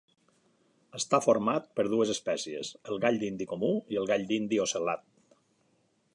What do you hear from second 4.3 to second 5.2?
dindi ocel·lat.